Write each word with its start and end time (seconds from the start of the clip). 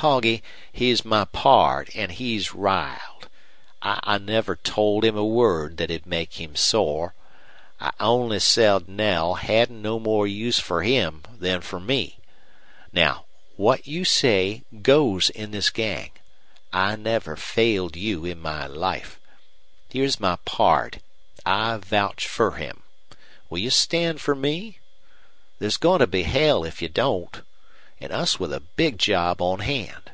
"Poggy, 0.00 0.42
he's 0.72 1.04
my 1.04 1.26
pard, 1.26 1.90
an' 1.94 2.08
he's 2.08 2.54
riled. 2.54 3.28
I 3.82 4.16
never 4.16 4.56
told 4.56 5.04
him 5.04 5.14
a 5.14 5.22
word 5.26 5.76
thet'd 5.76 6.06
make 6.06 6.40
him 6.40 6.56
sore. 6.56 7.12
I 7.78 7.90
only 8.00 8.38
said 8.40 8.88
Knell 8.88 9.34
hadn't 9.34 9.82
no 9.82 9.98
more 9.98 10.26
use 10.26 10.58
fer 10.58 10.80
him 10.80 11.24
than 11.38 11.60
fer 11.60 11.78
me. 11.78 12.16
Now, 12.94 13.26
what 13.56 13.86
you 13.86 14.06
say 14.06 14.62
goes 14.80 15.28
in 15.28 15.50
this 15.50 15.68
gang. 15.68 16.12
I 16.72 16.96
never 16.96 17.36
failed 17.36 17.94
you 17.94 18.24
in 18.24 18.40
my 18.40 18.66
life. 18.66 19.20
Here's 19.90 20.18
my 20.18 20.38
pard. 20.46 21.02
I 21.44 21.76
vouch 21.76 22.26
fer 22.26 22.52
him. 22.52 22.84
Will 23.50 23.58
you 23.58 23.68
stand 23.68 24.22
fer 24.22 24.34
me? 24.34 24.78
There's 25.58 25.76
goin' 25.76 26.00
to 26.00 26.06
be 26.06 26.22
hell 26.22 26.64
if 26.64 26.80
you 26.80 26.88
don't. 26.88 27.42
An' 28.02 28.12
us 28.12 28.40
with 28.40 28.50
a 28.50 28.60
big 28.60 28.98
job 28.98 29.42
on 29.42 29.58
hand!" 29.58 30.04